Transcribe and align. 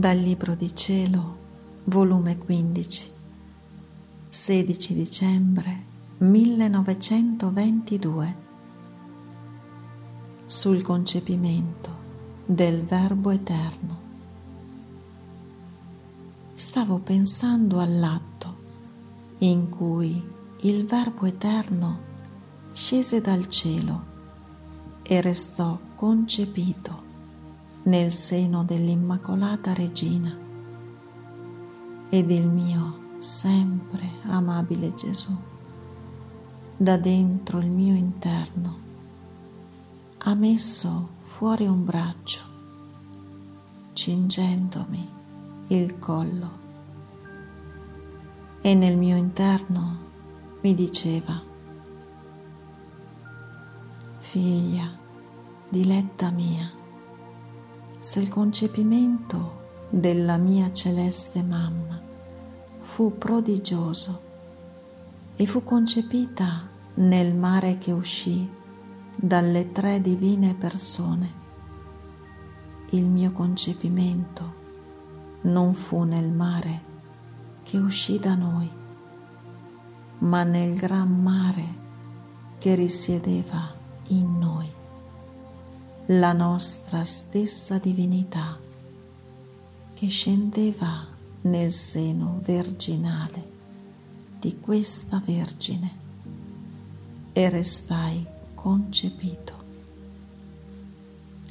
Dal 0.00 0.16
Libro 0.16 0.54
di 0.54 0.74
Cielo, 0.74 1.36
volume 1.84 2.38
15, 2.38 3.10
16 4.30 4.94
dicembre 4.94 5.84
1922, 6.16 8.36
sul 10.46 10.80
concepimento 10.80 11.94
del 12.46 12.82
Verbo 12.82 13.28
Eterno. 13.28 13.98
Stavo 16.54 16.96
pensando 17.00 17.80
all'atto 17.80 18.56
in 19.40 19.68
cui 19.68 20.26
il 20.60 20.86
Verbo 20.86 21.26
Eterno 21.26 22.00
scese 22.72 23.20
dal 23.20 23.46
cielo 23.48 24.04
e 25.02 25.20
restò 25.20 25.78
concepito 25.94 27.09
nel 27.90 28.12
seno 28.12 28.62
dell'Immacolata 28.62 29.74
Regina 29.74 30.32
ed 32.08 32.30
il 32.30 32.48
mio 32.48 33.16
sempre 33.18 34.08
amabile 34.26 34.94
Gesù, 34.94 35.36
da 36.76 36.96
dentro 36.96 37.58
il 37.58 37.68
mio 37.68 37.96
interno, 37.96 38.78
ha 40.18 40.34
messo 40.34 41.08
fuori 41.22 41.66
un 41.66 41.84
braccio, 41.84 42.42
cingendomi 43.92 45.10
il 45.66 45.98
collo. 45.98 46.58
E 48.60 48.72
nel 48.72 48.96
mio 48.96 49.16
interno 49.16 49.98
mi 50.60 50.74
diceva, 50.74 51.42
figlia, 54.18 54.88
diletta 55.68 56.30
mia, 56.30 56.78
se 58.00 58.18
il 58.18 58.30
concepimento 58.30 59.58
della 59.90 60.38
mia 60.38 60.72
celeste 60.72 61.42
mamma 61.42 62.00
fu 62.78 63.18
prodigioso 63.18 64.28
e 65.36 65.44
fu 65.44 65.62
concepita 65.62 66.66
nel 66.94 67.34
mare 67.34 67.76
che 67.76 67.92
uscì 67.92 68.48
dalle 69.14 69.70
tre 69.70 70.00
divine 70.00 70.54
persone. 70.54 71.38
Il 72.92 73.04
mio 73.04 73.32
concepimento 73.32 74.54
non 75.42 75.74
fu 75.74 76.02
nel 76.04 76.30
mare 76.30 76.82
che 77.62 77.76
uscì 77.76 78.18
da 78.18 78.34
noi, 78.34 78.70
ma 80.20 80.42
nel 80.42 80.74
gran 80.74 81.20
mare 81.20 81.78
che 82.56 82.74
risiedeva 82.74 83.74
in 84.06 84.38
noi 84.38 84.78
la 86.12 86.32
nostra 86.32 87.04
stessa 87.04 87.78
divinità 87.78 88.58
che 89.94 90.08
scendeva 90.08 91.06
nel 91.42 91.70
seno 91.70 92.40
virginale 92.42 93.48
di 94.40 94.58
questa 94.58 95.22
Vergine 95.24 95.98
e 97.30 97.48
restai 97.48 98.26
concepito. 98.56 99.54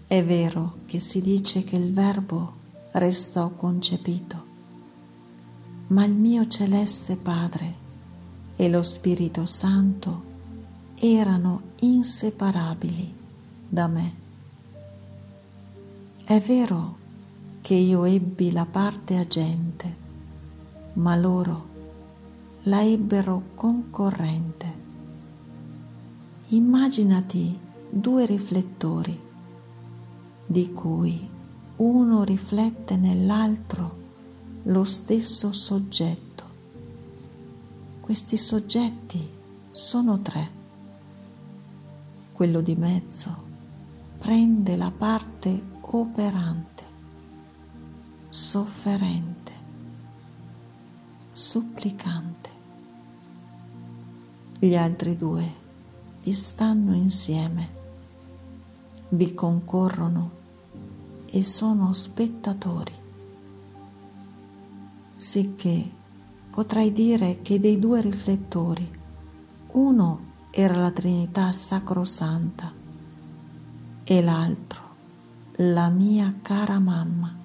È 0.06 0.22
vero 0.26 0.80
che 0.88 1.00
si 1.00 1.22
dice 1.22 1.64
che 1.64 1.78
il 1.78 1.94
Verbo 1.94 2.54
restò 2.92 3.52
concepito, 3.52 4.46
ma 5.88 6.04
il 6.04 6.14
mio 6.14 6.46
celeste 6.50 7.16
Padre 7.16 7.76
e 8.58 8.68
lo 8.68 8.84
Spirito 8.84 9.46
Santo 9.46 10.24
erano 10.96 11.62
inseparabili 11.80 13.16
da 13.70 13.88
me. 13.88 14.28
È 16.30 16.40
vero 16.42 16.98
che 17.60 17.74
io 17.74 18.06
ebbi 18.06 18.52
la 18.52 18.68
parte 18.68 19.18
agente, 19.18 19.96
ma 20.94 21.16
loro 21.16 21.68
la 22.66 22.84
ebbero 22.84 23.46
concorrente. 23.56 24.74
Immaginati 26.50 27.60
due 27.90 28.28
riflettori, 28.28 29.20
di 30.46 30.72
cui 30.72 31.28
uno 31.78 32.24
riflette 32.24 32.96
nell'altro 32.96 33.98
lo 34.66 34.84
stesso 34.84 35.52
soggetto. 35.52 36.44
Questi 38.02 38.38
soggetti 38.38 39.28
sono 39.72 40.22
tre. 40.22 40.50
Quello 42.34 42.62
di 42.62 42.76
mezzo 42.76 43.36
prende 44.20 44.78
la 44.78 44.92
parte 44.96 45.78
operante, 45.92 46.84
sofferente, 48.30 49.52
supplicante. 51.32 52.50
Gli 54.60 54.76
altri 54.76 55.18
due 55.18 55.54
vi 56.22 56.34
stanno 56.34 56.94
insieme, 56.94 57.78
vi 59.10 59.34
concorrono 59.34 60.32
e 61.26 61.44
sono 61.44 61.92
spettatori. 61.94 62.94
Sicché 65.16 65.90
potrai 66.52 66.92
dire 66.92 67.42
che 67.42 67.60
dei 67.60 67.80
due 67.80 68.02
riflettori, 68.02 69.00
uno 69.72 70.28
era 70.52 70.76
la 70.76 70.92
Trinità 70.92 71.52
Sacrosanta 71.52 72.72
e 74.04 74.22
l'altro 74.22 74.89
la 75.62 75.90
mia 75.90 76.36
cara 76.42 76.80
mamma. 76.80 77.36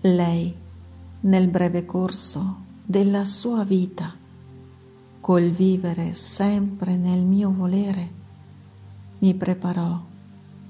Lei, 0.00 0.52
nel 1.20 1.46
breve 1.46 1.84
corso 1.84 2.64
della 2.84 3.24
sua 3.24 3.62
vita, 3.62 4.12
col 5.20 5.50
vivere 5.50 6.12
sempre 6.14 6.96
nel 6.96 7.20
mio 7.20 7.52
volere, 7.52 8.10
mi 9.18 9.32
preparò 9.34 10.04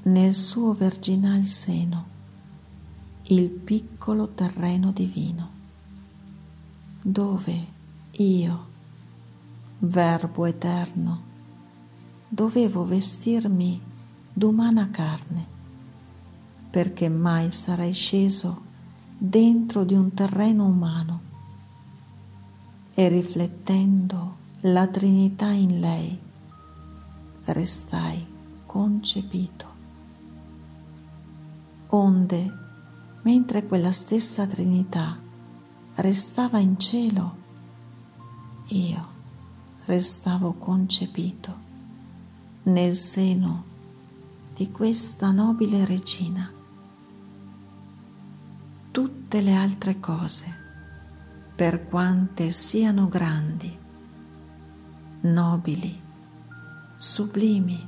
nel 0.02 0.34
suo 0.34 0.74
virginal 0.74 1.46
seno 1.46 2.06
il 3.28 3.48
piccolo 3.48 4.28
terreno 4.34 4.92
divino, 4.92 5.50
dove 7.00 7.66
io, 8.10 8.66
Verbo 9.78 10.44
eterno, 10.44 11.22
dovevo 12.28 12.84
vestirmi 12.84 13.94
d'umana 14.36 14.90
carne, 14.90 15.46
perché 16.68 17.08
mai 17.08 17.50
sarai 17.52 17.94
sceso 17.94 18.60
dentro 19.16 19.82
di 19.82 19.94
un 19.94 20.12
terreno 20.12 20.66
umano 20.66 21.20
e 22.92 23.08
riflettendo 23.08 24.36
la 24.60 24.86
Trinità 24.88 25.46
in 25.46 25.80
lei, 25.80 26.18
restai 27.44 28.26
concepito. 28.66 29.74
Onde, 31.88 32.52
mentre 33.22 33.64
quella 33.64 33.90
stessa 33.90 34.46
Trinità 34.46 35.18
restava 35.94 36.58
in 36.58 36.78
cielo, 36.78 37.36
io 38.68 39.08
restavo 39.86 40.52
concepito 40.52 41.64
nel 42.64 42.94
seno 42.94 43.74
di 44.56 44.70
questa 44.70 45.32
nobile 45.32 45.84
regina. 45.84 46.50
Tutte 48.90 49.40
le 49.42 49.54
altre 49.54 50.00
cose, 50.00 50.46
per 51.54 51.84
quante 51.84 52.50
siano 52.52 53.06
grandi, 53.06 53.78
nobili, 55.20 56.00
sublimi, 56.96 57.86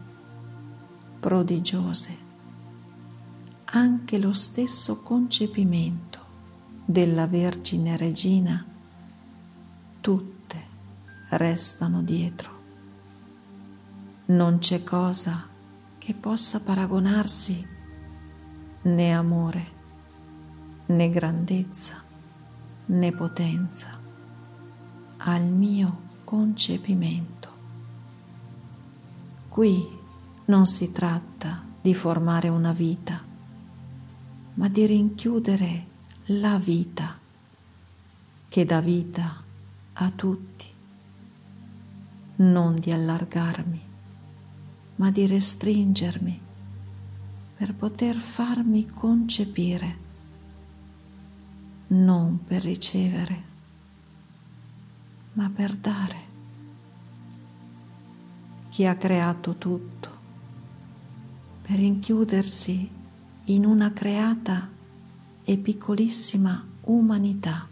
prodigiose, 1.19 2.17
anche 3.65 4.19
lo 4.19 4.35
stesso 4.35 5.03
concepimento 5.03 6.19
della 6.85 7.27
Vergine 7.27 7.97
Regina, 7.97 8.63
tutte 10.03 10.67
restano 11.31 12.03
dietro. 12.03 12.57
Non 14.27 14.59
c'è 14.59 14.83
cosa 14.83 15.57
che 16.09 16.15
possa 16.15 16.59
paragonarsi 16.61 17.69
né 18.85 19.13
amore, 19.13 19.67
né 20.87 21.11
grandezza, 21.11 22.03
né 22.87 23.13
potenza 23.13 24.01
al 25.19 25.45
mio 25.45 26.01
concepimento. 26.25 27.51
Qui 29.51 29.99
non 30.47 30.65
si 30.65 30.93
tratta 30.93 31.63
di 31.79 31.93
formare 31.93 32.49
una 32.49 32.73
vita, 32.73 33.23
ma 34.55 34.69
di 34.69 34.87
rinchiudere 34.87 35.87
la 36.29 36.57
vita 36.57 37.19
che 38.49 38.65
dà 38.65 38.81
vita 38.81 39.45
a 39.93 40.11
tutti, 40.11 40.73
non 42.37 42.77
di 42.77 42.93
allargarmi 42.93 43.88
ma 44.99 45.11
di 45.11 45.27
restringermi 45.27 46.41
per 47.57 47.75
poter 47.75 48.17
farmi 48.17 48.87
concepire, 48.87 49.97
non 51.89 52.45
per 52.45 52.63
ricevere, 52.63 53.43
ma 55.33 55.51
per 55.51 55.75
dare. 55.75 56.27
Chi 58.69 58.87
ha 58.87 58.95
creato 58.95 59.57
tutto 59.57 60.17
per 61.63 61.77
rinchiudersi 61.77 62.89
in 63.45 63.65
una 63.65 63.93
creata 63.93 64.69
e 65.45 65.57
piccolissima 65.59 66.65
umanità. 66.83 67.69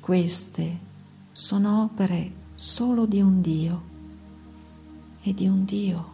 Queste 0.00 0.78
sono 1.32 1.82
opere 1.82 2.32
solo 2.54 3.06
di 3.06 3.20
un 3.20 3.40
Dio 3.40 3.92
e 5.26 5.32
di 5.32 5.48
un 5.48 5.64
Dio 5.64 6.12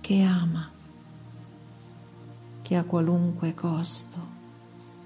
che 0.00 0.22
ama, 0.22 0.70
che 2.62 2.76
a 2.76 2.84
qualunque 2.84 3.52
costo 3.52 4.36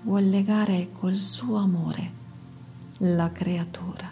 vuol 0.03 0.29
legare 0.29 0.91
col 0.93 1.17
suo 1.17 1.57
amore 1.57 2.21
la 2.99 3.33
creatura 3.33 4.09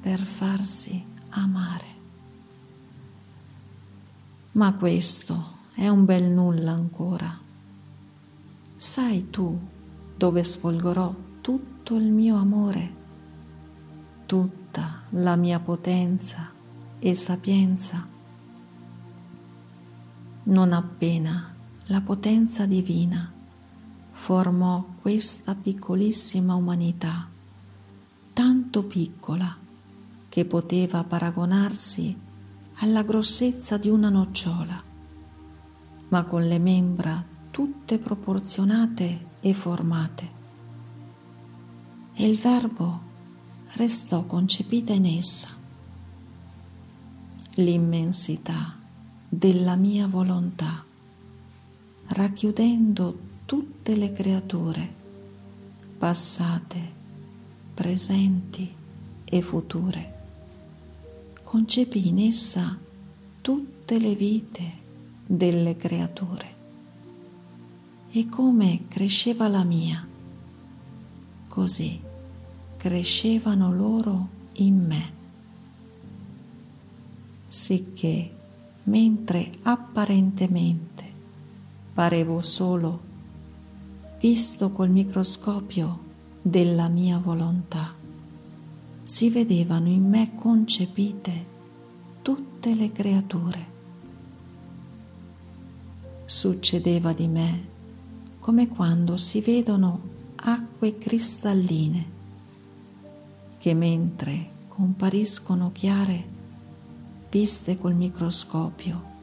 per 0.00 0.18
farsi 0.18 1.04
amare. 1.28 1.86
Ma 4.52 4.74
questo 4.74 5.56
è 5.74 5.86
un 5.86 6.04
bel 6.04 6.24
nulla 6.24 6.72
ancora. 6.72 7.38
Sai 8.74 9.30
tu 9.30 9.56
dove 10.16 10.42
sfolgorò 10.42 11.14
tutto 11.40 11.94
il 11.94 12.10
mio 12.10 12.36
amore, 12.36 12.94
tutta 14.26 15.04
la 15.10 15.36
mia 15.36 15.60
potenza 15.60 16.56
e 16.98 17.14
sapienza? 17.14 18.06
Non 20.44 20.72
appena 20.72 21.54
la 21.86 22.00
potenza 22.00 22.66
divina 22.66 23.32
formò 24.10 24.84
questa 25.00 25.54
piccolissima 25.54 26.54
umanità, 26.54 27.28
tanto 28.32 28.84
piccola 28.84 29.56
che 30.28 30.44
poteva 30.44 31.04
paragonarsi 31.04 32.16
alla 32.80 33.02
grossezza 33.02 33.76
di 33.76 33.88
una 33.88 34.08
nocciola 34.08 34.88
ma 36.08 36.24
con 36.24 36.42
le 36.46 36.58
membra 36.58 37.22
tutte 37.50 37.98
proporzionate 37.98 39.26
e 39.40 39.54
formate. 39.54 40.36
E 42.14 42.26
il 42.26 42.38
Verbo 42.38 43.00
restò 43.72 44.24
concepita 44.24 44.92
in 44.92 45.06
essa. 45.06 45.56
L'immensità 47.58 48.76
della 49.28 49.74
mia 49.74 50.06
volontà, 50.06 50.84
racchiudendo 52.06 53.18
tutte 53.46 53.96
le 53.96 54.12
creature, 54.12 54.94
passate, 55.98 56.92
presenti 57.74 58.72
e 59.24 59.42
future. 59.42 60.14
Concepì 61.42 62.06
in 62.06 62.20
essa 62.20 62.78
tutte 63.40 63.98
le 63.98 64.14
vite 64.14 64.72
delle 65.26 65.76
creature 65.76 66.54
e 68.12 68.28
come 68.28 68.82
cresceva 68.86 69.48
la 69.48 69.64
mia, 69.64 70.06
così 71.48 72.00
crescevano 72.76 73.72
loro 73.74 74.28
in 74.52 74.86
me, 74.86 75.17
sicché 77.48 78.34
mentre 78.84 79.50
apparentemente 79.62 81.04
parevo 81.92 82.42
solo, 82.42 83.00
visto 84.20 84.70
col 84.70 84.90
microscopio 84.90 86.06
della 86.40 86.88
mia 86.88 87.18
volontà, 87.18 87.92
si 89.02 89.30
vedevano 89.30 89.88
in 89.88 90.08
me 90.08 90.34
concepite 90.34 91.46
tutte 92.22 92.74
le 92.74 92.92
creature. 92.92 93.66
Succedeva 96.24 97.12
di 97.12 97.26
me 97.26 97.66
come 98.38 98.68
quando 98.68 99.16
si 99.16 99.40
vedono 99.40 100.00
acque 100.36 100.98
cristalline 100.98 102.16
che 103.58 103.74
mentre 103.74 104.50
compariscono 104.68 105.72
chiare 105.72 106.36
viste 107.30 107.76
col 107.76 107.94
microscopio. 107.94 109.16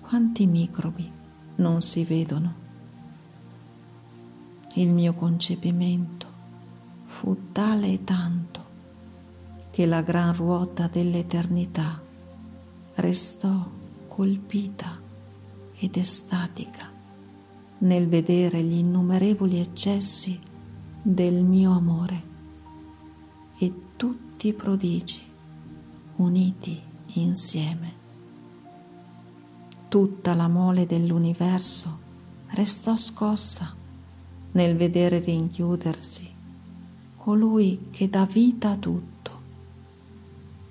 Quanti 0.00 0.46
microbi 0.46 1.10
non 1.56 1.80
si 1.80 2.04
vedono? 2.04 2.54
Il 4.74 4.88
mio 4.88 5.14
concepimento 5.14 6.26
fu 7.04 7.52
tale 7.52 7.92
e 7.92 8.04
tanto 8.04 8.64
che 9.70 9.86
la 9.86 10.02
gran 10.02 10.34
ruota 10.34 10.88
dell'eternità 10.88 12.00
restò 12.94 13.68
colpita 14.08 14.98
ed 15.76 15.96
estatica 15.96 16.90
nel 17.78 18.08
vedere 18.08 18.62
gli 18.62 18.78
innumerevoli 18.78 19.60
eccessi 19.60 20.38
del 21.02 21.42
mio 21.42 21.72
amore 21.72 22.22
e 23.58 23.72
tutti 23.96 24.48
i 24.48 24.52
prodigi 24.52 25.29
uniti 26.20 26.80
insieme. 27.14 27.98
Tutta 29.88 30.34
la 30.34 30.48
mole 30.48 30.86
dell'universo 30.86 31.98
restò 32.48 32.96
scossa 32.96 33.74
nel 34.52 34.76
vedere 34.76 35.20
rinchiudersi 35.20 36.28
colui 37.16 37.88
che 37.90 38.08
dà 38.08 38.24
vita 38.24 38.70
a 38.70 38.76
tutto, 38.76 39.40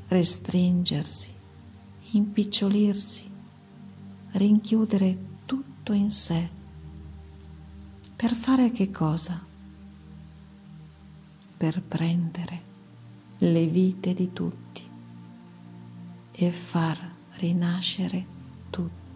restringersi, 0.08 1.30
impicciolirsi 2.12 3.28
rinchiudere 4.32 5.18
tutto 5.46 5.94
in 5.94 6.12
sé. 6.12 6.48
Per 8.16 8.36
fare 8.36 8.72
che 8.72 8.92
cosa? 8.92 9.44
Per 11.58 11.82
prendere 11.82 12.68
le 13.40 13.68
vite 13.68 14.14
di 14.14 14.32
tutti 14.32 14.69
e 16.42 16.52
far 16.52 16.98
rinascere 17.38 18.26
tutti. 18.70 19.09